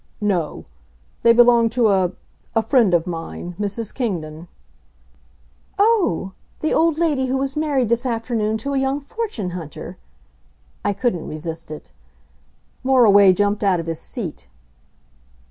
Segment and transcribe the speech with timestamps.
[0.19, 0.65] "No.
[1.21, 2.11] They belong to a
[2.55, 3.93] a friend of mine, Mrs.
[3.93, 4.47] Kingdon."
[5.77, 6.31] "Oh!
[6.61, 9.97] the old lady who was married this afternoon to a young fortune hunter!"
[10.83, 11.91] I couldn't resist it.
[12.83, 14.47] Moriway jumped out of his seat.